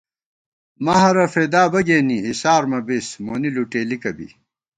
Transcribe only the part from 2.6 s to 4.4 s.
مہ بِس مونی لُٹېلِکہ بی